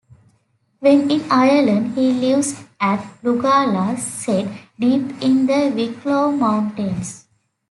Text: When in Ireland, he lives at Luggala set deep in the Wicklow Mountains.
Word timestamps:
When 0.79 1.11
in 1.11 1.31
Ireland, 1.31 1.93
he 1.93 2.11
lives 2.11 2.59
at 2.79 3.01
Luggala 3.21 3.99
set 3.99 4.47
deep 4.79 5.03
in 5.21 5.45
the 5.45 5.71
Wicklow 5.75 6.31
Mountains. 6.31 7.25